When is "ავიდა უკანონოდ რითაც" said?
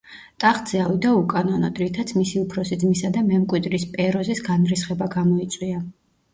0.85-2.15